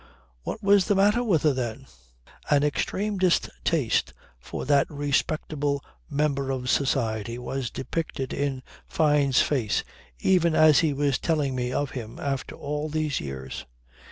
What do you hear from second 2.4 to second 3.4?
An extreme